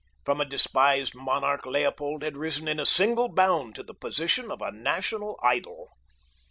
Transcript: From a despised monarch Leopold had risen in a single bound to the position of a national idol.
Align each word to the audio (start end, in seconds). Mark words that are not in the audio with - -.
From 0.25 0.41
a 0.41 0.45
despised 0.45 1.13
monarch 1.13 1.63
Leopold 1.63 2.23
had 2.23 2.35
risen 2.35 2.67
in 2.67 2.79
a 2.79 2.87
single 2.87 3.31
bound 3.31 3.75
to 3.75 3.83
the 3.83 3.93
position 3.93 4.49
of 4.49 4.59
a 4.59 4.71
national 4.71 5.39
idol. 5.43 5.91